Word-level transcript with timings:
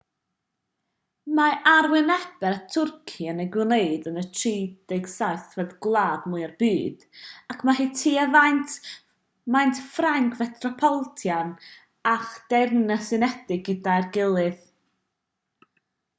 mae 1.39 1.51
arwynebedd 1.71 2.55
twrci 2.75 3.27
yn 3.33 3.41
ei 3.43 3.49
gwneud 3.55 4.07
yn 4.11 4.15
37fed 4.21 5.75
gwlad 5.85 6.23
mwya'r 6.31 6.55
byd 6.63 7.03
ac 7.55 7.61
mae 7.69 7.77
hi 7.81 7.85
tua 7.99 8.23
maint 8.37 9.81
ffrainc 9.91 10.33
fetropolitan 10.41 11.51
a'r 12.13 12.31
deyrnas 12.55 13.13
unedig 13.19 13.61
gyda'i 13.69 14.09
gilydd 14.17 14.69